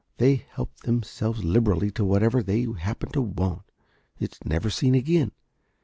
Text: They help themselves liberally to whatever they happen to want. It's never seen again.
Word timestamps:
They 0.17 0.37
help 0.55 0.77
themselves 0.77 1.43
liberally 1.43 1.91
to 1.91 2.03
whatever 2.03 2.41
they 2.41 2.63
happen 2.79 3.11
to 3.11 3.21
want. 3.21 3.61
It's 4.17 4.43
never 4.43 4.71
seen 4.71 4.95
again. 4.95 5.31